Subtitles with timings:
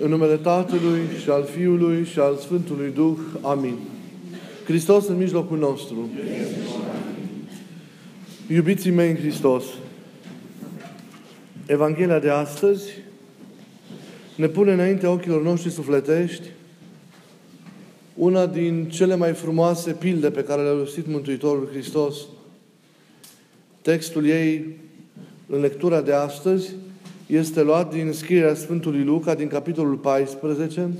[0.00, 3.16] În numele Tatălui și al Fiului și al Sfântului Duh.
[3.40, 3.78] Amin.
[4.64, 6.08] Hristos în mijlocul nostru.
[8.48, 9.64] Iubiții mei în Hristos,
[11.66, 12.90] Evanghelia de astăzi
[14.34, 16.46] ne pune înainte ochilor noștri sufletești
[18.14, 22.16] una din cele mai frumoase pilde pe care le-a rostit Mântuitorul Hristos.
[23.82, 24.76] Textul ei,
[25.46, 26.74] în lectura de astăzi,
[27.28, 30.90] este luat din scrierea Sfântului Luca, din capitolul 14,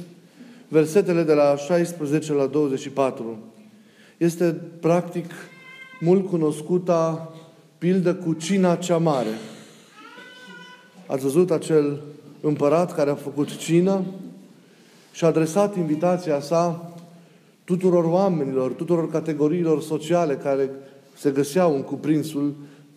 [0.69, 3.39] versetele de la 16 la 24.
[4.17, 5.31] Este, practic,
[6.01, 7.33] mult cunoscuta
[7.79, 9.39] pildă cu cina cea mare.
[11.07, 12.01] Ați văzut acel
[12.41, 14.05] împărat care a făcut cină
[15.13, 16.93] și a adresat invitația sa
[17.65, 20.71] tuturor oamenilor, tuturor categoriilor sociale care
[21.17, 22.55] se găseau în cuprinsul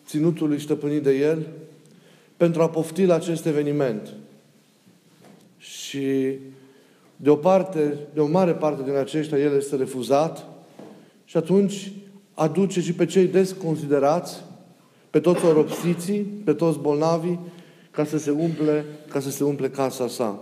[0.07, 1.47] ținutului stăpânit de el,
[2.41, 4.13] pentru a pofti la acest eveniment.
[5.57, 6.37] Și
[7.15, 10.45] de o parte, de o mare parte din aceștia, el este refuzat
[11.25, 11.91] și atunci
[12.33, 14.43] aduce și pe cei desconsiderați,
[15.09, 17.39] pe toți oropsiții, pe toți bolnavii,
[17.91, 20.39] ca să se umple, ca să se umple casa sa.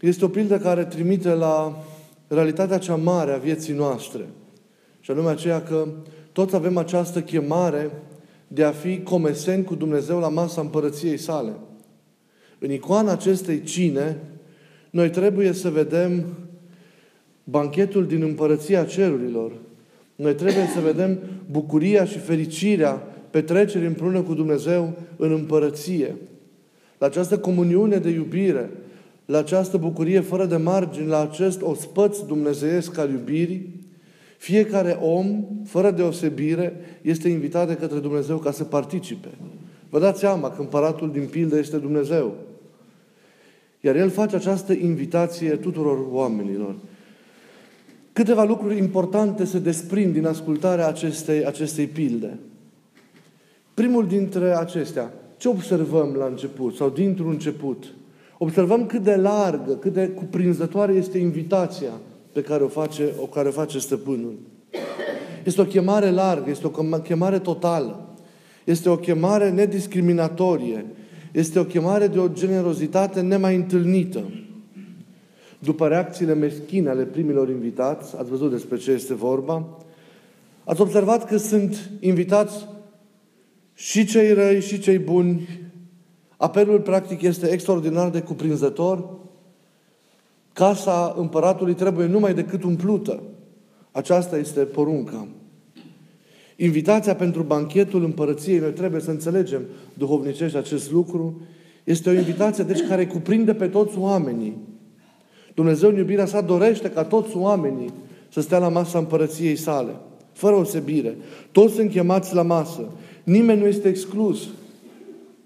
[0.00, 1.84] Este o pildă care trimite la
[2.28, 4.28] realitatea cea mare a vieții noastre.
[5.00, 5.88] Și anume aceea că
[6.32, 7.90] toți avem această chemare
[8.48, 11.52] de a fi comeseni cu Dumnezeu la masa împărăției sale.
[12.58, 14.16] În icoana acestei cine,
[14.90, 16.24] noi trebuie să vedem
[17.44, 19.52] banchetul din împărăția cerurilor.
[20.16, 21.18] Noi trebuie să vedem
[21.50, 26.16] bucuria și fericirea petreceri împreună cu Dumnezeu în împărăție.
[26.98, 28.70] La această comuniune de iubire,
[29.24, 33.87] la această bucurie fără de margini, la acest ospăț dumnezeiesc al iubirii,
[34.38, 39.28] fiecare om, fără deosebire, este invitat de către Dumnezeu ca să participe.
[39.90, 42.34] Vă dați seama că împăratul din pildă este Dumnezeu.
[43.80, 46.74] Iar El face această invitație tuturor oamenilor.
[48.12, 52.38] Câteva lucruri importante se desprind din ascultarea acestei, acestei pilde.
[53.74, 57.94] Primul dintre acestea, ce observăm la început sau dintr-un început?
[58.38, 61.92] Observăm cât de largă, cât de cuprinzătoare este invitația
[62.38, 64.38] pe care o face, o care o face stăpânul.
[65.44, 68.16] Este o chemare largă, este o chemare totală.
[68.64, 70.86] Este o chemare nediscriminatorie.
[71.32, 74.30] Este o chemare de o generozitate nemai întâlnită.
[75.58, 79.78] După reacțiile meschine ale primilor invitați, ați văzut despre ce este vorba,
[80.64, 82.68] ați observat că sunt invitați
[83.74, 85.48] și cei răi și cei buni.
[86.36, 89.18] Apelul practic este extraordinar de cuprinzător
[90.58, 93.22] Casa împăratului trebuie numai decât umplută.
[93.92, 95.28] Aceasta este porunca.
[96.56, 99.62] Invitația pentru banchetul împărăției, noi trebuie să înțelegem
[99.94, 101.40] duhovnicești acest lucru,
[101.84, 104.56] este o invitație, deci, care cuprinde pe toți oamenii.
[105.54, 107.92] Dumnezeu, în iubirea sa, dorește ca toți oamenii
[108.28, 109.92] să stea la masa împărăției sale,
[110.32, 111.16] fără osebire.
[111.52, 112.84] Toți sunt chemați la masă.
[113.24, 114.48] Nimeni nu este exclus.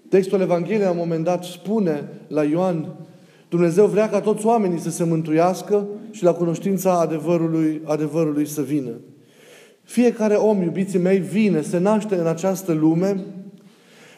[0.09, 2.95] Textul Evangheliei, la un moment dat, spune la Ioan
[3.53, 8.91] Dumnezeu vrea ca toți oamenii să se mântuiască și la cunoștința adevărului, adevărului să vină.
[9.83, 13.23] Fiecare om, iubiții mei, vine, se naște în această lume,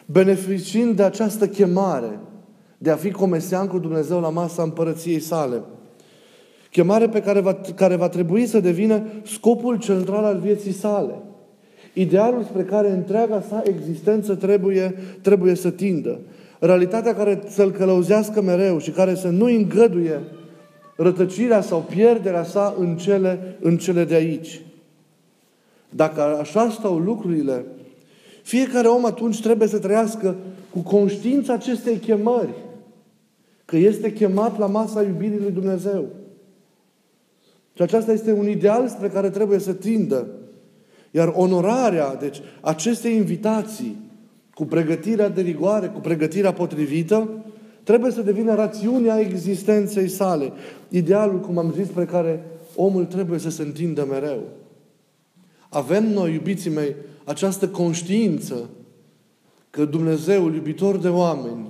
[0.06, 2.18] beneficiind de această chemare
[2.78, 5.62] de a fi comesean cu Dumnezeu la masa împărăției sale.
[6.70, 11.14] Chemare pe care va, care va trebui să devină scopul central al vieții sale.
[11.92, 16.20] Idealul spre care întreaga sa existență trebuie, trebuie să tindă
[16.58, 20.20] realitatea care să-l călăuzească mereu și care să nu îngăduie
[20.96, 24.60] rătăcirea sau pierderea sa în cele, în cele de aici.
[25.90, 27.64] Dacă așa stau lucrurile,
[28.42, 30.36] fiecare om atunci trebuie să trăiască
[30.70, 32.54] cu conștiința acestei chemări.
[33.64, 36.04] Că este chemat la masa iubirii lui Dumnezeu.
[37.74, 40.26] Și aceasta este un ideal spre care trebuie să tindă.
[41.10, 43.96] Iar onorarea, deci, acestei invitații,
[44.56, 47.44] cu pregătirea de rigoare, cu pregătirea potrivită,
[47.82, 50.52] trebuie să devină rațiunea existenței sale.
[50.88, 52.44] Idealul, cum am zis, pe care
[52.74, 54.42] omul trebuie să se întindă mereu.
[55.68, 56.94] Avem noi, iubiții mei,
[57.24, 58.70] această conștiință
[59.70, 61.68] că Dumnezeul, iubitor de oameni,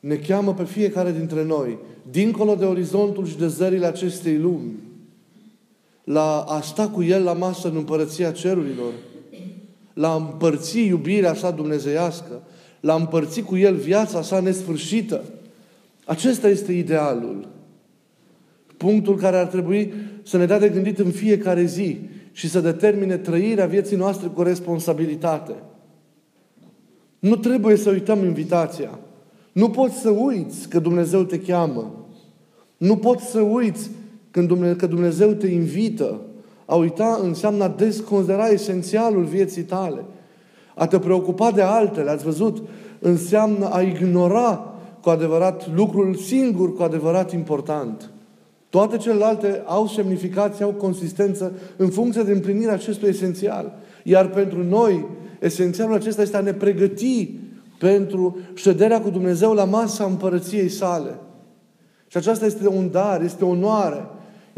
[0.00, 1.78] ne cheamă pe fiecare dintre noi,
[2.10, 4.72] dincolo de orizontul și de zările acestei lumi,
[6.04, 8.92] la a sta cu El la masă în împărăția cerurilor,
[9.98, 12.42] la împărți iubirea sa dumnezeiască,
[12.80, 15.24] la împărți cu El viața sa nesfârșită.
[16.04, 17.48] Acesta este idealul.
[18.76, 19.92] Punctul care ar trebui
[20.22, 21.98] să ne dea de gândit în fiecare zi
[22.32, 25.54] și să determine trăirea vieții noastre cu responsabilitate.
[27.18, 28.98] Nu trebuie să uităm invitația.
[29.52, 32.06] Nu poți să uiți că Dumnezeu te cheamă.
[32.76, 33.90] Nu poți să uiți
[34.30, 36.20] că Dumnezeu te invită.
[36.70, 40.04] A uita înseamnă a desconsidera esențialul vieții tale.
[40.74, 42.62] A te preocupa de altele, ați văzut,
[42.98, 48.10] înseamnă a ignora cu adevărat lucrul singur cu adevărat important.
[48.68, 53.78] Toate celelalte au semnificație, au consistență în funcție de împlinirea acestui esențial.
[54.02, 55.06] Iar pentru noi,
[55.40, 57.34] esențialul acesta este a ne pregăti
[57.78, 61.18] pentru șederea cu Dumnezeu la masa împărăției sale.
[62.06, 64.08] Și aceasta este un dar, este o onoare,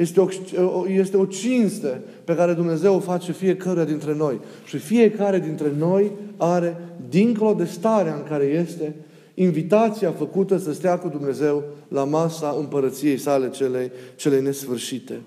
[0.01, 4.41] este o, este o cinste pe care Dumnezeu o face fiecare dintre noi.
[4.65, 6.77] Și fiecare dintre noi are,
[7.09, 8.95] dincolo de starea în care este,
[9.35, 15.21] invitația făcută să stea cu Dumnezeu la masa împărăției sale celei, celei nesfârșite.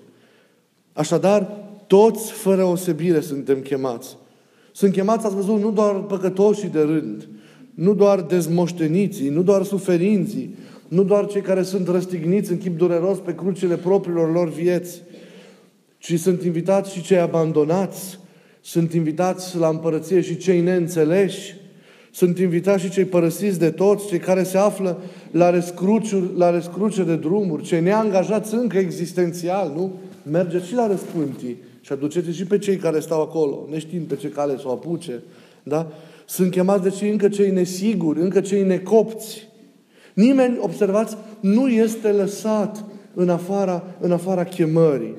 [0.92, 1.50] Așadar,
[1.86, 4.16] toți, fără osebire, suntem chemați.
[4.72, 7.28] Sunt chemați, ați văzut, nu doar păcătoșii de rând,
[7.74, 10.56] nu doar dezmoșteniții, nu doar suferinții,
[10.88, 15.02] nu doar cei care sunt răstigniți în chip dureros pe crucile propriilor lor vieți,
[15.98, 18.18] ci sunt invitați și cei abandonați,
[18.60, 21.54] sunt invitați la împărăție și cei neînțeleși,
[22.10, 25.00] sunt invitați și cei părăsiți de toți, cei care se află
[25.30, 25.50] la,
[26.36, 29.92] la răscruce de drumuri, cei neangajați încă existențial, nu?
[30.30, 34.28] Mergeți și la răspântii și aduceți și pe cei care stau acolo, neștiind pe ce
[34.28, 35.22] cale să o apuce.
[35.62, 35.92] Da?
[36.26, 39.48] Sunt chemați de cei încă cei nesiguri, încă cei necopți.
[40.14, 42.84] Nimeni, observați, nu este lăsat
[43.14, 45.14] în afara, în afara chemării.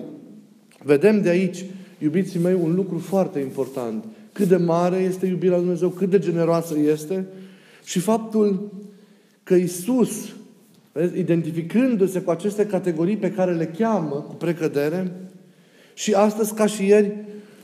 [0.83, 1.65] Vedem de aici,
[1.97, 4.03] iubiții mei, un lucru foarte important
[4.36, 7.25] cât de mare este iubirea lui Dumnezeu, cât de generoasă este
[7.83, 8.71] și faptul
[9.44, 10.36] că Isus,
[11.15, 15.12] identificându-se cu aceste categorii pe care le cheamă cu precădere,
[15.94, 17.15] și astăzi, ca și ieri,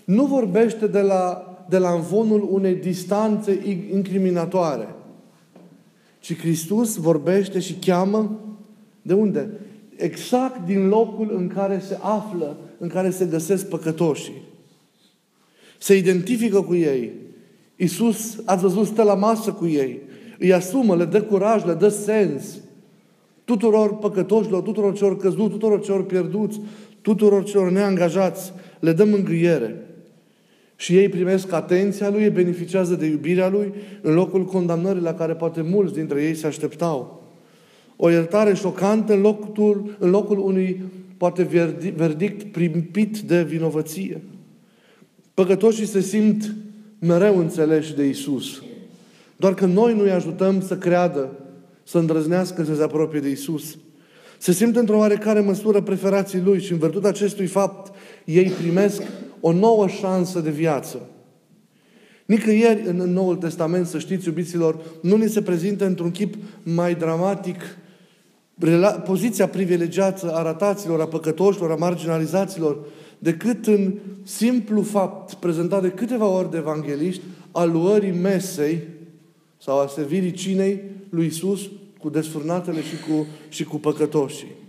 [0.03, 3.59] nu vorbește de la, de la învonul unei distanțe
[3.93, 4.87] incriminatoare,
[6.21, 8.39] ci Hristos vorbește și cheamă
[9.01, 9.49] de unde?
[9.95, 14.49] Exact din locul în care se află, în care se găsesc păcătoșii
[15.81, 17.11] se identifică cu ei.
[17.75, 20.01] Iisus, ați văzut, stă la masă cu ei.
[20.39, 22.59] Îi asumă, le dă curaj, le dă sens.
[23.45, 26.59] Tuturor păcătoșilor, tuturor celor căzut, tuturor celor pierduți,
[27.01, 29.90] tuturor celor neangajați, le dă mângâiere.
[30.81, 35.61] Și ei primesc atenția Lui, beneficiază de iubirea Lui, în locul condamnării la care poate
[35.61, 37.23] mulți dintre ei se așteptau.
[37.95, 40.81] O iertare șocantă în locul, în locul unui,
[41.17, 41.43] poate,
[41.95, 44.21] verdict primpit de vinovăție.
[45.33, 46.55] Păcătoșii se simt
[46.99, 48.63] mereu înțeleși de Isus.
[49.35, 51.31] Doar că noi nu-i ajutăm să creadă,
[51.83, 53.77] să îndrăznească să se apropie de Isus.
[54.37, 57.95] Se simt într-o oarecare măsură preferații Lui și în virtutea acestui fapt
[58.25, 59.01] ei primesc
[59.41, 60.99] o nouă șansă de viață.
[62.25, 67.61] Nicăieri în Noul Testament, să știți, iubiților, nu ni se prezintă într-un chip mai dramatic
[69.05, 72.77] poziția privilegiată a rataților, a păcătoșilor, a marginalizaților,
[73.19, 73.93] decât în
[74.23, 77.21] simplu fapt prezentat de câteva ori de evangeliști
[77.51, 78.81] al luării mesei
[79.57, 84.60] sau a servirii cinei lui Isus cu desfurnatele și cu, și cu păcătoșii.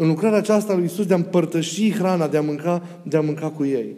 [0.00, 3.50] În lucrarea aceasta lui Isus de a împărtăși hrana, de a mânca, de a mânca
[3.50, 3.96] cu ei.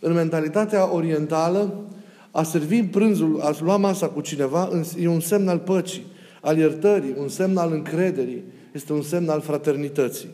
[0.00, 1.84] În mentalitatea orientală,
[2.30, 6.06] a servi prânzul, a lua masa cu cineva, e un semn al păcii,
[6.40, 8.42] al iertării, un semn al încrederii,
[8.72, 10.28] este un semn al fraternității.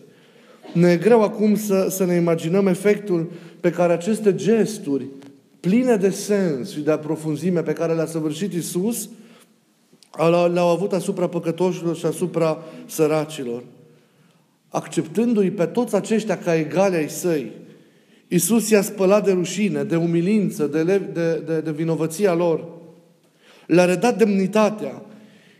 [0.72, 3.30] Ne e greu acum să, să ne imaginăm efectul
[3.60, 5.06] pe care aceste gesturi
[5.60, 9.08] pline de sens și de aprofunzime pe care le-a săvârșit Isus
[10.52, 13.62] le-au avut asupra păcătoșilor și asupra săracilor.
[14.68, 17.52] Acceptându-i pe toți aceștia ca egali ai săi,
[18.28, 20.98] Isus i-a spălat de rușine, de umilință, de, de,
[21.46, 22.68] de, de vinovăția lor.
[23.66, 25.02] Le-a redat demnitatea,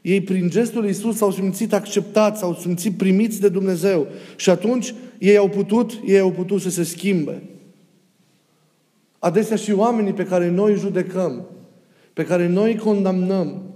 [0.03, 4.07] ei, prin gestul lui Iisus, s-au simțit acceptați, s-au simțit primiți de Dumnezeu.
[4.37, 7.43] Și atunci, ei au putut, ei au putut să se schimbe.
[9.19, 11.47] Adesea și oamenii pe care noi judecăm,
[12.13, 13.68] pe care noi condamnăm,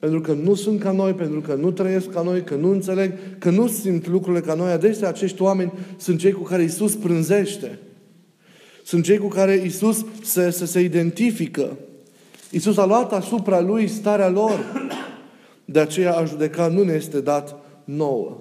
[0.00, 3.12] pentru că nu sunt ca noi, pentru că nu trăiesc ca noi, că nu înțeleg,
[3.38, 7.78] că nu simt lucrurile ca noi, adesea acești oameni sunt cei cu care Isus prânzește.
[8.84, 11.76] Sunt cei cu care Isus se, se, se identifică.
[12.50, 14.60] Isus a luat asupra lui starea lor.
[15.64, 18.36] De aceea a judeca nu ne este dat nouă.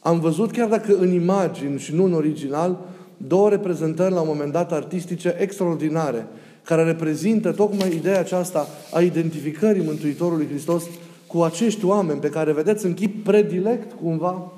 [0.00, 2.78] Am văzut, chiar dacă în imagini și nu în original,
[3.16, 6.26] două reprezentări la un moment dat artistice extraordinare,
[6.66, 10.84] care reprezintă tocmai ideea aceasta a identificării Mântuitorului Hristos
[11.26, 14.52] cu acești oameni pe care, vedeți, în chip predilect, cumva,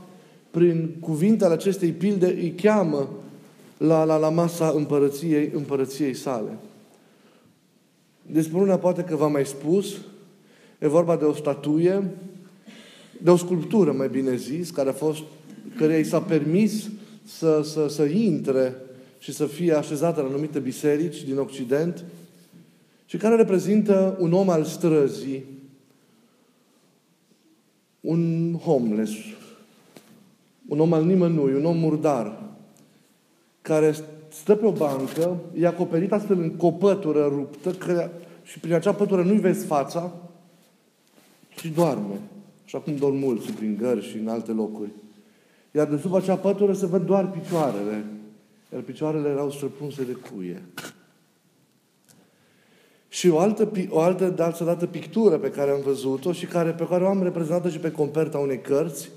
[0.51, 3.09] prin cuvintele acestei pilde, îi cheamă
[3.77, 6.59] la, la, la masa împărăției, împărăției sale.
[8.23, 9.97] Despre una poate că v-am mai spus,
[10.79, 12.11] E vorba de o statuie,
[13.23, 15.23] de o sculptură, mai bine zis, care a fost,
[15.77, 16.91] care i s-a permis
[17.25, 18.77] să, să, să intre
[19.19, 22.05] și să fie așezată la anumite biserici din Occident
[23.07, 25.45] și care reprezintă un om al străzii,
[28.01, 29.13] un homeless,
[30.69, 32.43] un om al nimănui, un om murdar,
[33.63, 33.95] care
[34.29, 38.11] stă pe o bancă, e acoperit astfel în copătură ruptă că,
[38.43, 40.13] și prin acea pătură nu-i vezi fața
[41.57, 42.21] și doarme.
[42.65, 44.91] Așa cum dorm mulți prin gări și în alte locuri.
[45.71, 48.05] Iar de sub acea pătură se văd doar picioarele.
[48.73, 50.63] Iar picioarele erau străpunse de cuie.
[53.09, 56.71] Și o altă, o altă, de altă dată, pictură pe care am văzut-o și care,
[56.71, 59.09] pe care o am reprezentată și pe comperta unei cărți,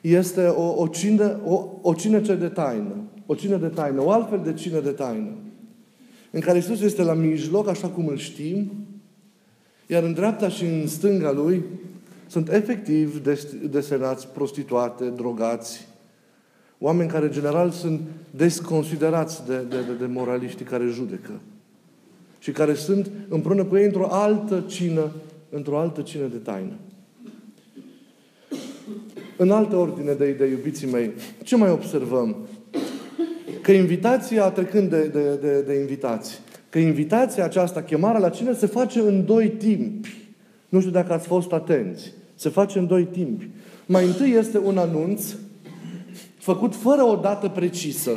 [0.00, 2.94] este o, o, cină, o, o cină ce de taină.
[3.26, 5.30] O cină de taină, o altfel de cină de taină.
[6.30, 8.72] În care Iisus este la mijloc, așa cum îl știm,
[9.86, 11.64] iar în dreapta și în stânga lui
[12.26, 13.22] sunt efectiv
[13.70, 15.86] desenați prostituate, drogați,
[16.78, 21.40] oameni care în general sunt desconsiderați de, de, de, de moraliștii care judecă
[22.38, 25.10] și care sunt împreună cu ei într-o altă cină,
[25.50, 26.72] într-o altă cină de taină.
[29.36, 31.10] În altă ordine de idei, iubiții mei,
[31.42, 32.36] ce mai observăm?
[33.62, 36.38] Că invitația, trecând de, de, de, de invitații,
[36.70, 40.28] că invitația aceasta, chemarea la cină, se face în doi timpi.
[40.68, 42.12] Nu știu dacă ați fost atenți.
[42.34, 43.48] Se face în doi timpi.
[43.86, 45.34] Mai întâi este un anunț
[46.46, 48.10] făcut fără o dată precisă.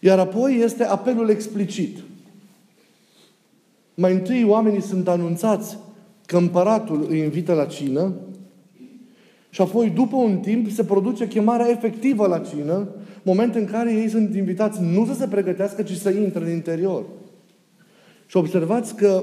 [0.00, 1.98] Iar apoi este apelul explicit.
[3.94, 5.78] Mai întâi oamenii sunt anunțați
[6.26, 8.12] că împăratul îi invită la cină
[9.50, 12.88] și apoi, după un timp, se produce chemarea efectivă la cină,
[13.22, 17.04] moment în care ei sunt invitați nu să se pregătească, ci să intre în interior.
[18.26, 19.22] Și observați că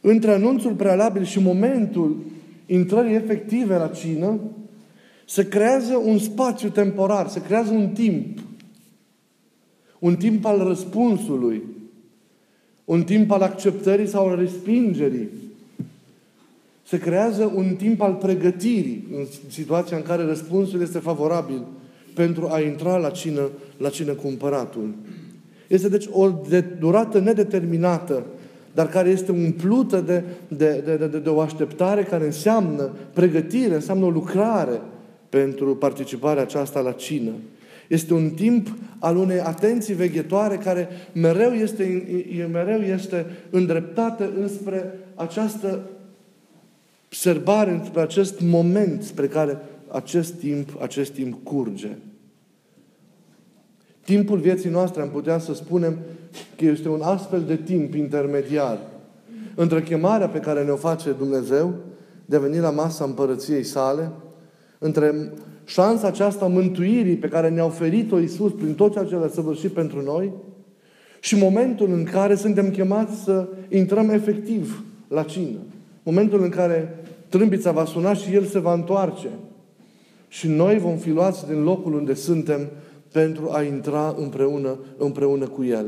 [0.00, 2.16] între anunțul prealabil și momentul
[2.66, 4.38] intrării efective la cină,
[5.28, 8.38] se creează un spațiu temporar, se creează un timp.
[9.98, 11.62] Un timp al răspunsului.
[12.84, 15.28] Un timp al acceptării sau al respingerii.
[16.82, 21.62] Se creează un timp al pregătirii în situația în care răspunsul este favorabil
[22.14, 24.94] pentru a intra la cină, la cină cu împăratul.
[25.66, 28.26] Este deci o de durată nedeterminată,
[28.74, 34.04] dar care este umplută de, de, de, de, de o așteptare care înseamnă pregătire, înseamnă
[34.04, 34.80] o lucrare
[35.28, 37.32] pentru participarea aceasta la cină.
[37.88, 42.04] Este un timp al unei atenții veghetoare care mereu este,
[42.52, 45.80] mereu este îndreptată înspre această
[47.06, 51.88] observare, înspre acest moment spre care acest timp, acest timp curge.
[54.04, 55.98] Timpul vieții noastre, am putea să spunem
[56.56, 58.78] că este un astfel de timp intermediar
[59.54, 61.74] între chemarea pe care ne-o face Dumnezeu
[62.24, 64.10] de a veni la masa împărăției sale,
[64.78, 65.32] între
[65.64, 70.02] șansa aceasta mântuirii pe care ne-a oferit-o Iisus prin tot ceea ce a săvârșit pentru
[70.02, 70.32] noi
[71.20, 75.58] și momentul în care suntem chemați să intrăm efectiv la cină.
[76.02, 79.28] Momentul în care trâmbița va suna și El se va întoarce.
[80.28, 82.60] Și noi vom fi luați din locul unde suntem
[83.12, 85.86] pentru a intra împreună, împreună cu El.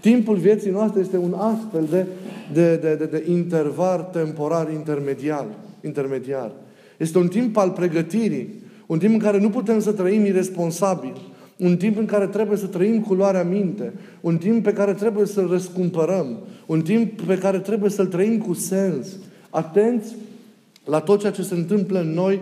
[0.00, 2.06] Timpul vieții noastre este un astfel de,
[2.52, 5.46] de, de, de, de intervar temporar intermediar.
[5.84, 6.52] intermediar.
[7.02, 8.48] Este un timp al pregătirii,
[8.86, 11.12] un timp în care nu putem să trăim irresponsabil,
[11.56, 15.26] un timp în care trebuie să trăim cu luarea minte, un timp pe care trebuie
[15.26, 19.06] să-l răscumpărăm, un timp pe care trebuie să-l trăim cu sens.
[19.50, 20.14] Atenți
[20.84, 22.40] la tot ceea ce se întâmplă în noi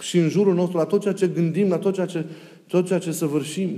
[0.00, 2.24] și în jurul nostru, la tot ceea ce gândim, la tot ceea ce,
[2.66, 3.70] tot ceea ce săvârșim.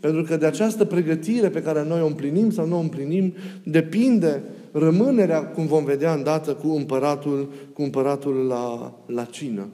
[0.00, 4.42] Pentru că de această pregătire pe care noi o împlinim sau nu o împlinim, depinde
[4.72, 9.66] rămânerea, cum vom vedea îndată, cu împăratul, cu împăratul la, la cină.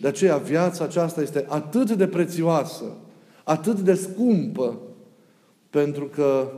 [0.00, 2.84] De aceea viața aceasta este atât de prețioasă,
[3.44, 4.78] atât de scumpă,
[5.70, 6.52] pentru că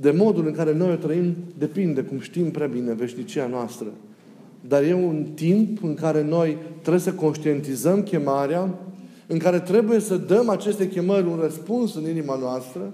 [0.00, 3.86] de modul în care noi o trăim depinde, cum știm prea bine, veșnicia noastră.
[4.68, 8.78] Dar e un timp în care noi trebuie să conștientizăm chemarea,
[9.26, 12.92] în care trebuie să dăm aceste chemări un răspuns în inima noastră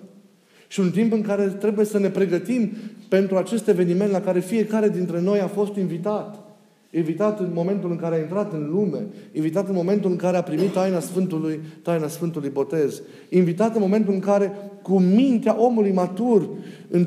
[0.69, 2.73] și un timp în care trebuie să ne pregătim
[3.09, 6.47] pentru acest eveniment la care fiecare dintre noi a fost invitat.
[6.91, 10.43] Invitat în momentul în care a intrat în lume, invitat în momentul în care a
[10.43, 16.49] primit taina Sfântului, taina Sfântului Botez, invitat în momentul în care, cu mintea omului matur,
[16.91, 17.07] în,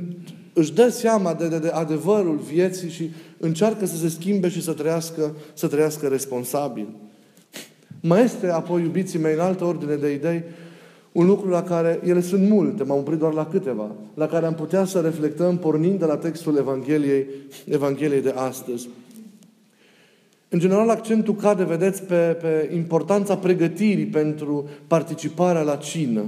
[0.54, 4.72] își dă seama de, de, de adevărul vieții și încearcă să se schimbe și să
[4.72, 6.88] trăiască, să trăiască responsabil.
[8.02, 10.44] Mai este apoi, iubiții mei, în altă ordine de idei,
[11.12, 14.54] un lucru la care, ele sunt multe, m-am oprit doar la câteva, la care am
[14.54, 17.26] putea să reflectăm pornind de la textul Evangheliei,
[17.66, 18.90] Evangheliei de astăzi.
[20.50, 26.26] În general, accentul cade, vedeți, pe, pe importanța pregătirii pentru participarea la cină.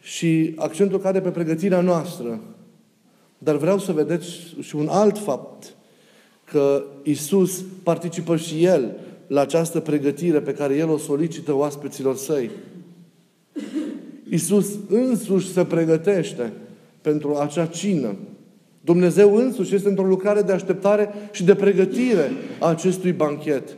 [0.00, 2.40] Și accentul cade pe pregătirea noastră.
[3.38, 4.26] Dar vreau să vedeți
[4.60, 5.74] și un alt fapt,
[6.44, 12.50] că Isus participă și El la această pregătire pe care El o solicită oaspeților săi.
[14.30, 16.52] Isus însuși se pregătește
[17.00, 18.16] pentru acea cină.
[18.80, 22.30] Dumnezeu însuși este într-o lucrare de așteptare și de pregătire
[22.60, 23.76] a acestui banchet.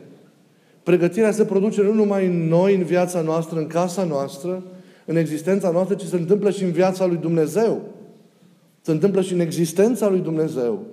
[0.83, 4.63] Pregătirea se produce nu numai în noi, în viața noastră, în casa noastră,
[5.05, 7.81] în existența noastră, ci se întâmplă și în viața lui Dumnezeu.
[8.81, 10.85] Se întâmplă și în existența lui Dumnezeu.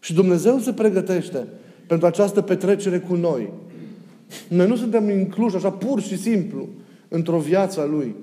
[0.00, 1.46] Și Dumnezeu se pregătește
[1.86, 3.52] pentru această petrecere cu noi.
[4.48, 6.68] Noi nu suntem incluși așa pur și simplu
[7.14, 8.14] într-o viață a Lui,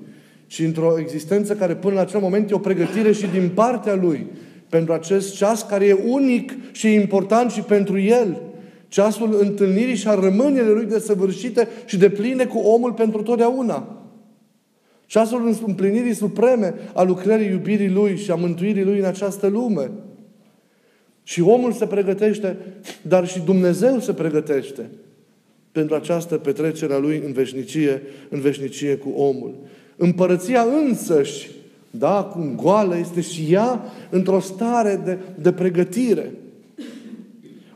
[0.47, 4.27] ci într-o existență care până la acel moment e o pregătire și din partea Lui
[4.69, 8.41] pentru acest ceas care e unic și important și pentru El.
[8.87, 14.05] Ceasul întâlnirii și a rămânerii Lui desăvârșite și de pline cu omul pentru totdeauna.
[15.05, 19.91] Ceasul împlinirii supreme a lucrării iubirii Lui și a mântuirii Lui în această lume.
[21.23, 22.57] Și omul se pregătește,
[23.01, 24.89] dar și Dumnezeu se pregătește
[25.71, 29.55] pentru această petrecere a Lui în veșnicie, în veșnicie cu omul.
[29.95, 31.49] Împărăția însăși,
[31.89, 36.31] da, cum goală, este și ea într-o stare de, de pregătire.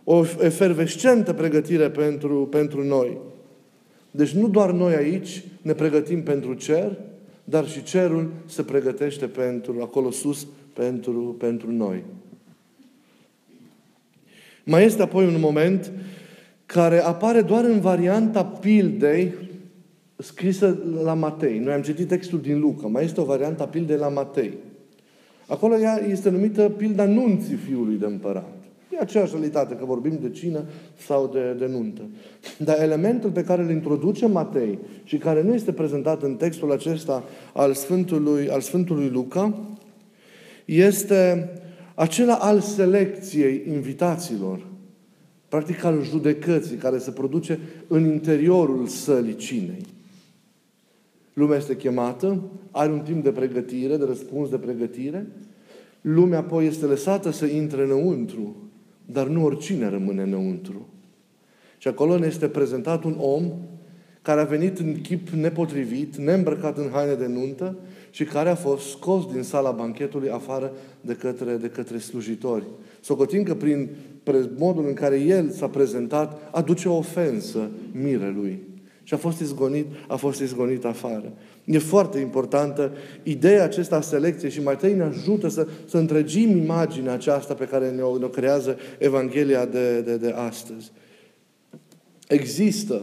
[0.04, 3.18] O efervescentă pregătire pentru, pentru noi.
[4.12, 6.98] Deci nu doar noi aici ne pregătim pentru cer,
[7.44, 12.04] dar și cerul se pregătește pentru, acolo sus, pentru, pentru noi.
[14.64, 15.92] Mai este apoi un moment
[16.66, 19.34] care apare doar în varianta pildei
[20.18, 21.60] scrisă la Matei.
[21.60, 24.54] Noi am citit textul din Luca, mai este o variantă a pildei la Matei.
[25.48, 28.54] Acolo ea este numită pilda nunții fiului de împărat.
[28.90, 30.64] E aceeași realitate, că vorbim de cină
[31.08, 32.02] sau de, de nuntă.
[32.58, 37.24] Dar elementul pe care îl introduce Matei și care nu este prezentat în textul acesta
[37.54, 39.54] al Sfântului, al Sfântului Luca,
[40.66, 41.50] este
[41.96, 44.66] acela al selecției invitaților,
[45.56, 49.86] practic al judecății care se produce în interiorul sălii cinei.
[51.34, 52.42] Lumea este chemată,
[52.72, 55.28] are un timp de pregătire, de răspuns de pregătire,
[56.02, 58.56] lumea apoi este lăsată să intre înăuntru,
[59.06, 60.88] dar nu oricine rămâne înăuntru.
[61.78, 63.52] Și acolo ne este prezentat un om
[64.22, 67.78] care a venit în chip nepotrivit, neîmbrăcat în haine de nuntă
[68.16, 72.64] și care a fost scos din sala banchetului afară de către, de către slujitori.
[73.02, 73.90] Socotim că prin
[74.58, 78.60] modul în care el s-a prezentat, aduce o ofensă mirelui.
[79.04, 81.34] Și a fost izgonit, a fost izgonit afară.
[81.66, 82.92] E foarte importantă
[83.24, 87.68] ideea acesta a selecției și mai tăi ne ajută să, să întregim imaginea aceasta pe
[87.68, 90.92] care ne-o, ne creează Evanghelia de, de, de astăzi.
[92.28, 93.02] Există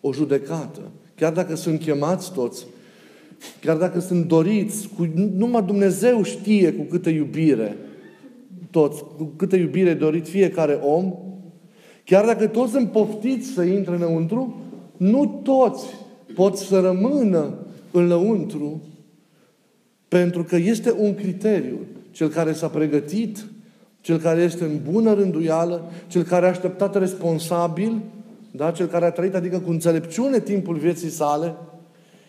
[0.00, 0.80] o judecată.
[1.14, 2.66] Chiar dacă sunt chemați toți,
[3.60, 7.76] chiar dacă sunt doriți, cu, numai Dumnezeu știe cu câtă iubire
[8.70, 11.14] toți, cu câtă iubire dorit fiecare om,
[12.04, 14.56] chiar dacă toți sunt poftiți să intre înăuntru,
[14.96, 15.84] nu toți
[16.34, 17.54] pot să rămână
[17.90, 18.82] în lăuntru
[20.08, 21.78] pentru că este un criteriu.
[22.10, 23.46] Cel care s-a pregătit,
[24.00, 28.00] cel care este în bună rânduială, cel care a așteptat responsabil,
[28.50, 28.70] da?
[28.70, 31.54] cel care a trăit, adică cu înțelepciune timpul vieții sale,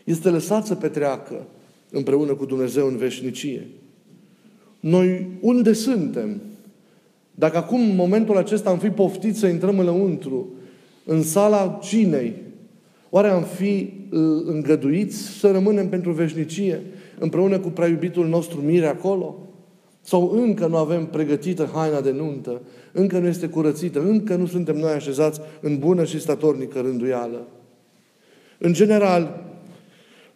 [0.05, 1.47] este lăsat să petreacă
[1.91, 3.67] împreună cu Dumnezeu în veșnicie.
[4.79, 6.41] Noi unde suntem?
[7.35, 10.53] Dacă acum, în momentul acesta, am fi poftit să intrăm înăuntru,
[11.05, 12.33] în sala cinei,
[13.09, 16.81] oare am fi uh, îngăduiți să rămânem pentru veșnicie
[17.19, 19.39] împreună cu prea iubitul nostru mire acolo?
[20.01, 24.77] Sau încă nu avem pregătită haina de nuntă, încă nu este curățită, încă nu suntem
[24.77, 27.47] noi așezați în bună și statornică rânduială.
[28.57, 29.43] În general,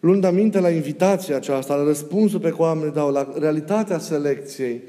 [0.00, 4.82] luând aminte la invitația aceasta, la răspunsul pe care oamenii dau, la realitatea selecției,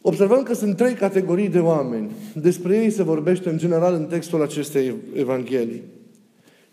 [0.00, 2.10] observăm că sunt trei categorii de oameni.
[2.34, 5.82] Despre ei se vorbește în general în textul acestei Evanghelii.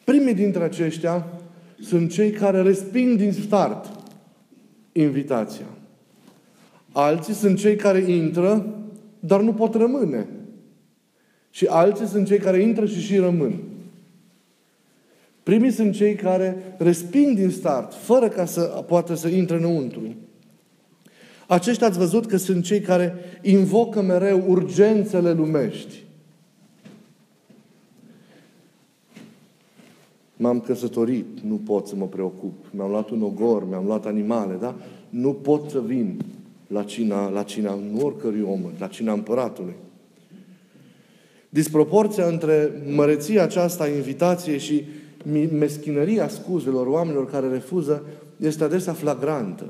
[0.03, 1.27] Primii dintre aceștia
[1.81, 3.85] sunt cei care resping din start
[4.91, 5.65] invitația.
[6.91, 8.65] Alții sunt cei care intră,
[9.19, 10.27] dar nu pot rămâne.
[11.49, 13.53] Și alții sunt cei care intră și și rămân.
[15.49, 20.01] Primiți sunt cei care resping din start, fără ca să poată să intre înăuntru.
[21.47, 26.03] Aceștia ați văzut că sunt cei care invocă mereu urgențele lumești.
[30.35, 32.53] M-am căsătorit, nu pot să mă preocup.
[32.71, 34.75] Mi-am luat un ogor, mi-am luat animale, da?
[35.09, 36.19] Nu pot să vin
[36.67, 39.75] la cina, la cina nu oricărui om, la cina împăratului.
[41.49, 44.83] Disproporția între măreția aceasta a invitației și
[45.51, 48.03] meschinăria scuzelor oamenilor care refuză
[48.37, 49.65] este adesea flagrantă.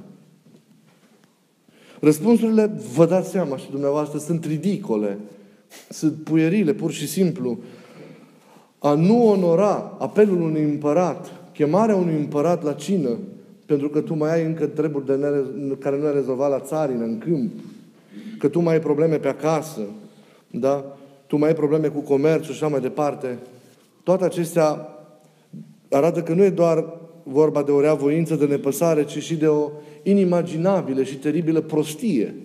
[1.99, 5.17] Răspunsurile, vă dați seama și dumneavoastră, sunt ridicole,
[5.89, 7.59] sunt puierile, pur și simplu.
[8.79, 13.17] A nu onora apelul unui împărat, chemarea unui împărat la cină,
[13.65, 15.45] pentru că tu mai ai încă treburi de nere-
[15.79, 17.51] care nu ai rezolvat la țarină, în câmp,
[18.37, 19.81] că tu mai ai probleme pe acasă,
[20.51, 20.97] da?
[21.27, 23.37] tu mai ai probleme cu comerțul și așa mai departe.
[24.03, 24.87] Toate acestea
[25.89, 26.85] arată că nu e doar
[27.23, 29.69] vorba de o rea voință, de nepăsare, ci și de o
[30.03, 32.35] inimaginabilă și teribilă prostie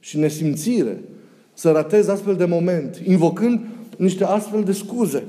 [0.00, 1.00] și nesimțire
[1.52, 3.60] să ratezi astfel de moment, invocând
[3.96, 5.22] niște astfel de scuze.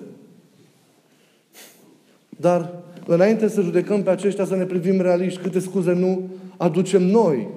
[2.30, 2.74] Dar
[3.08, 7.48] înainte să judecăm pe aceștia, să ne privim realiști câte scuze nu aducem noi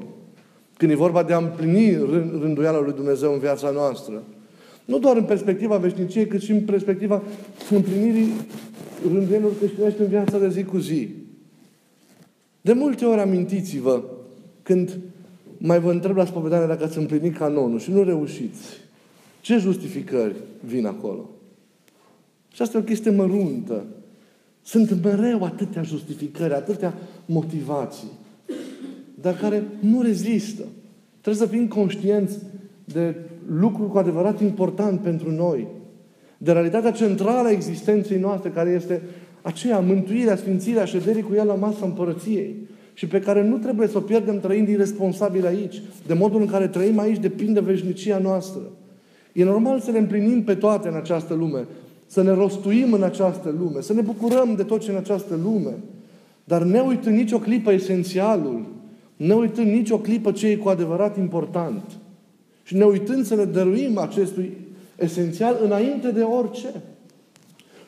[0.77, 1.96] când e vorba de a împlini
[2.40, 4.22] rânduiala lui Dumnezeu în viața noastră.
[4.85, 7.23] Nu doar în perspectiva veșniciei, cât și în perspectiva
[7.70, 8.29] împlinirii
[9.12, 11.09] rânduielor creștinești în viața de zi cu zi.
[12.61, 14.03] De multe ori amintiți-vă
[14.62, 14.99] când
[15.59, 18.62] mai vă întreb la spovedanie dacă ați împlinit canonul și nu reușiți.
[19.40, 21.31] Ce justificări vin acolo?
[22.53, 23.85] Și asta e o chestie măruntă.
[24.62, 26.94] Sunt mereu atâtea justificări, atâtea
[27.27, 28.09] motivații,
[29.20, 30.62] dar care nu rezistă.
[31.20, 32.38] Trebuie să fim conștienți
[32.85, 33.14] de
[33.48, 35.66] lucrul cu adevărat important pentru noi,
[36.38, 39.02] de realitatea centrală a existenței noastre, care este
[39.42, 42.57] aceea, mântuirea, sfințirea, șederii cu El la masa împărăției
[42.94, 45.83] și pe care nu trebuie să o pierdem trăind irresponsabil aici.
[46.07, 48.61] De modul în care trăim aici depinde veșnicia noastră.
[49.33, 51.66] E normal să le împlinim pe toate în această lume,
[52.07, 55.74] să ne rostuim în această lume, să ne bucurăm de tot ce în această lume,
[56.44, 58.66] dar ne uitând nicio clipă esențialul,
[59.16, 61.83] ne uitând nicio clipă ce e cu adevărat important.
[62.64, 64.57] Și ne uitând să ne dăruim acestui
[64.96, 66.83] esențial înainte de orice.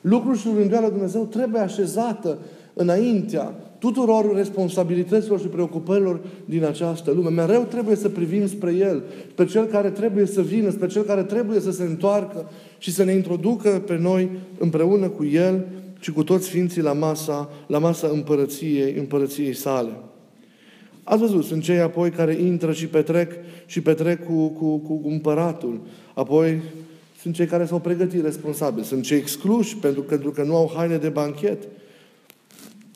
[0.01, 2.39] Lucrul și rânduiala Dumnezeu trebuie așezată
[2.75, 7.31] înaintea tuturor responsabilităților și preocupărilor din această lume.
[7.31, 9.03] Mereu trebuie să privim spre El,
[9.35, 13.05] pe Cel care trebuie să vină, spre Cel care trebuie să se întoarcă și să
[13.05, 15.67] ne introducă pe noi împreună cu El
[16.01, 19.91] și cu toți Sfinții la masa, la masa împărăției, împărăției sale.
[21.09, 23.33] Ați văzut, sunt cei apoi care intră și petrec
[23.67, 25.81] și petrec cu, cu, cu împăratul.
[26.15, 26.61] Apoi
[27.21, 28.83] sunt cei care s-au pregătit responsabil.
[28.83, 31.63] Sunt cei excluși pentru că, pentru că nu au haine de banchet.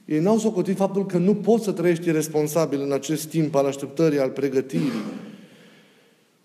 [0.05, 4.19] Ei n-au socotit faptul că nu poți să trăiești responsabil în acest timp al așteptării,
[4.19, 5.03] al pregătirii.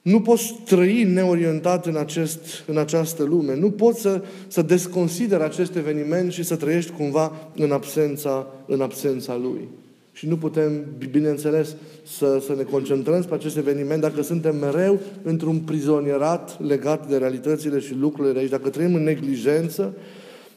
[0.02, 3.56] Nu poți trăi neorientat în, acest, în această lume.
[3.56, 9.36] Nu poți să, să desconsideri acest eveniment și să trăiești cumva în absența, în absența
[9.36, 9.68] lui.
[10.16, 15.60] Și nu putem, bineînțeles, să, să ne concentrăm pe acest eveniment dacă suntem mereu într-un
[15.60, 18.50] prizonierat legat de realitățile și lucrurile de aici.
[18.50, 19.94] Dacă trăim în neglijență,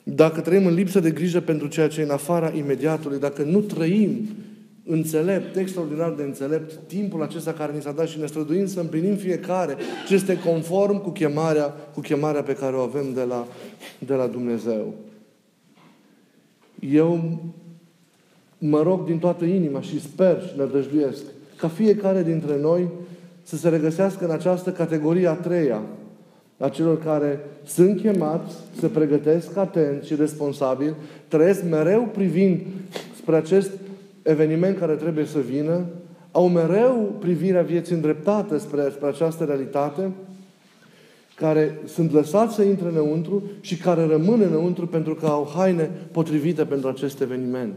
[0.03, 3.61] dacă trăim în lipsă de grijă pentru ceea ce e în afara imediatului, dacă nu
[3.61, 4.29] trăim
[4.87, 9.15] înțelept, extraordinar de înțelept, timpul acesta care ni s-a dat și ne străduim să împlinim
[9.15, 13.47] fiecare ce este conform cu chemarea, cu chemarea pe care o avem de la,
[13.99, 14.95] de la Dumnezeu.
[16.91, 17.39] Eu
[18.59, 21.23] mă rog din toată inima și sper și nădăjduiesc
[21.57, 22.89] ca fiecare dintre noi
[23.43, 25.83] să se regăsească în această categorie a treia,
[26.59, 30.95] a celor care sunt chemați, se pregătesc atent și responsabil,
[31.29, 32.61] trăiesc mereu privind
[33.17, 33.71] spre acest
[34.23, 35.85] eveniment care trebuie să vină,
[36.33, 40.11] au mereu privirea vieții îndreptată spre, spre această realitate,
[41.35, 46.65] care sunt lăsați să intre înăuntru și care rămân înăuntru pentru că au haine potrivite
[46.65, 47.75] pentru acest eveniment.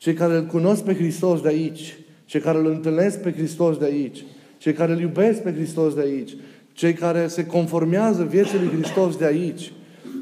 [0.00, 3.84] Cei care îl cunosc pe Hristos de aici, cei care îl întâlnesc pe Hristos de
[3.84, 4.24] aici,
[4.58, 6.30] cei care îl iubesc pe Hristos de aici,
[6.72, 9.72] cei care se conformează vieții lui Hristos de aici,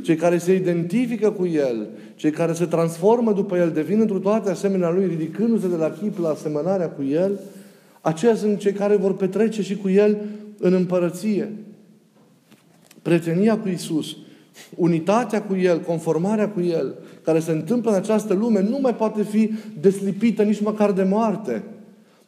[0.02, 4.50] cei care se identifică cu El, cei care se transformă după El, devin într toate
[4.50, 7.40] asemenea Lui, ridicându-se de la chip la asemănarea cu El,
[8.00, 10.18] aceia sunt cei care vor petrece și cu El
[10.58, 11.52] în împărăție.
[13.02, 14.16] Prietenia cu Isus,
[14.76, 19.22] unitatea cu El, conformarea cu El, care se întâmplă în această lume, nu mai poate
[19.22, 19.50] fi
[19.80, 21.62] deslipită nici măcar de moarte.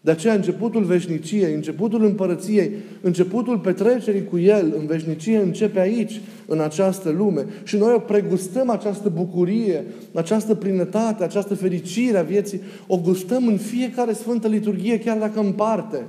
[0.03, 6.61] De aceea începutul veșniciei, începutul împărăției, începutul petrecerii cu El în veșnicie începe aici, în
[6.61, 7.47] această lume.
[7.65, 13.57] Și noi o pregustăm această bucurie, această plinătate, această fericire a vieții, o gustăm în
[13.57, 16.05] fiecare Sfântă Liturghie, chiar dacă în parte.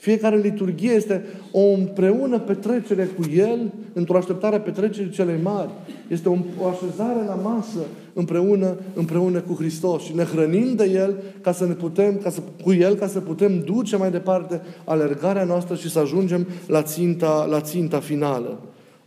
[0.00, 5.70] Fiecare liturghie este o împreună petrecere cu El, într-o așteptare a petrecerii cele mari.
[6.08, 7.78] Este o, o așezare la masă
[8.12, 12.40] împreună, împreună cu Hristos și ne hrănim de El ca să ne putem, ca să,
[12.62, 17.46] cu El ca să putem duce mai departe alergarea noastră și să ajungem la ținta,
[17.50, 18.58] la ținta finală.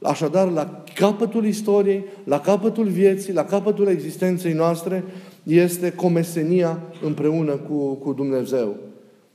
[0.01, 5.03] Așadar, la capătul istoriei, la capătul vieții, la capătul existenței noastre,
[5.43, 8.75] este comesenia împreună cu, cu Dumnezeu.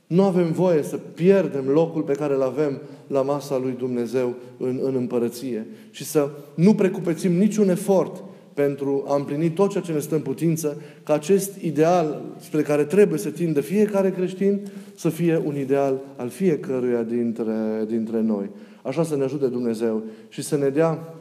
[0.09, 4.79] Nu avem voie să pierdem locul pe care îl avem la masa lui Dumnezeu în,
[4.83, 9.99] în împărăție și să nu precupețim niciun efort pentru a împlini tot ceea ce ne
[9.99, 14.59] stă în putință, ca acest ideal spre care trebuie să tindă fiecare creștin
[14.95, 18.49] să fie un ideal al fiecăruia dintre, dintre noi.
[18.81, 21.13] Așa să ne ajute Dumnezeu și să ne dea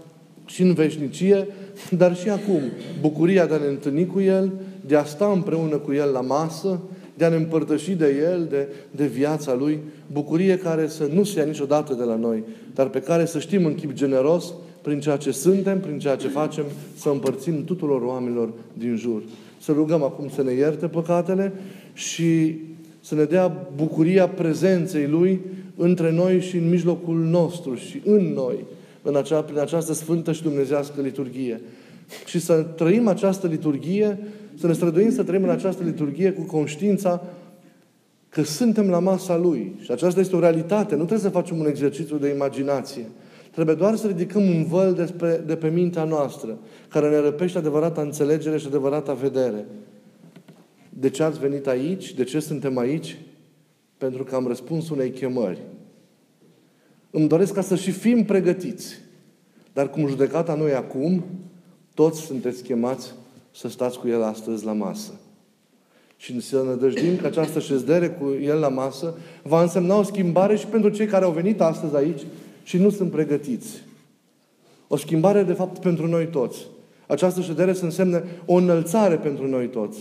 [0.45, 1.47] și în veșnicie,
[1.91, 2.61] dar și acum,
[3.01, 4.53] bucuria de a ne întâlni cu El,
[4.87, 6.81] de a sta împreună cu El la masă,
[7.19, 9.79] de a ne împărtăși de El, de, de viața Lui,
[10.13, 13.65] bucurie care să nu se ia niciodată de la noi, dar pe care să știm
[13.65, 14.53] în chip generos,
[14.83, 16.65] prin ceea ce suntem, prin ceea ce facem,
[16.97, 19.23] să împărțim tuturor oamenilor din jur.
[19.61, 21.53] Să rugăm acum să ne ierte păcatele
[21.93, 22.55] și
[23.01, 25.41] să ne dea bucuria prezenței Lui
[25.77, 28.65] între noi și în mijlocul nostru și în noi,
[29.03, 31.61] în acea, prin această sfântă și dumnezească liturghie.
[32.27, 34.19] Și să trăim această liturghie,
[34.59, 37.23] să ne străduim să trăim în această liturghie cu conștiința
[38.29, 39.77] că suntem la masa Lui.
[39.81, 40.91] Și aceasta este o realitate.
[40.95, 43.07] Nu trebuie să facem un exercițiu de imaginație.
[43.51, 48.01] Trebuie doar să ridicăm un văl despre, de pe mintea noastră, care ne răpește adevărata
[48.01, 49.67] înțelegere și adevărata vedere.
[50.89, 52.15] De ce ați venit aici?
[52.15, 53.19] De ce suntem aici?
[53.99, 55.63] Pentru că am răspuns unei chemări.
[57.11, 59.01] Îmi doresc ca să și fim pregătiți.
[59.73, 61.25] Dar cum judecata noi acum,
[61.95, 63.15] toți sunteți chemați
[63.59, 65.13] să stați cu El astăzi la masă.
[66.17, 70.57] Și să ne dăjdim că această șezdere cu El la masă va însemna o schimbare
[70.57, 72.21] și pentru cei care au venit astăzi aici
[72.63, 73.83] și nu sunt pregătiți.
[74.89, 76.67] O schimbare, de fapt, pentru noi toți.
[77.07, 79.99] Această ședere să însemne o înălțare pentru noi toți.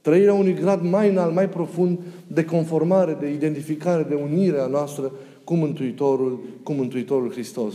[0.00, 5.12] Trăirea unui grad mai înalt, mai profund de conformare, de identificare, de unire a noastră
[5.44, 7.74] cu Mântuitorul, cu Mântuitorul Hristos.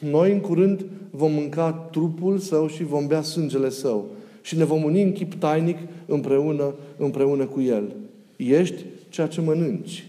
[0.00, 4.06] Noi în curând vom mânca trupul Său și vom bea sângele Său.
[4.44, 7.96] Și ne vom uni în chip tainic împreună, împreună cu El.
[8.36, 10.08] Ești ceea ce mănânci.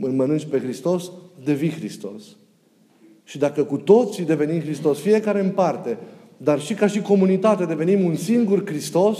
[0.00, 1.10] Îl mănânci pe Hristos,
[1.44, 2.22] devii Hristos.
[3.24, 5.98] Și dacă cu toții devenim Hristos, fiecare în parte,
[6.36, 9.18] dar și ca și comunitate devenim un singur Hristos,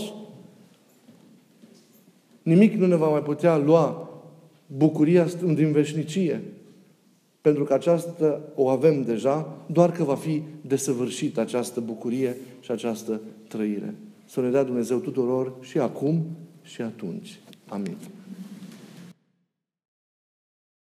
[2.42, 4.10] nimic nu ne va mai putea lua
[4.66, 6.42] bucuria din veșnicie.
[7.40, 13.20] Pentru că aceasta o avem deja, doar că va fi desăvârșită această bucurie și această
[13.48, 13.94] trăire.
[14.24, 16.26] Să ne dea Dumnezeu tuturor și acum
[16.62, 17.40] și atunci.
[17.68, 17.96] Amin.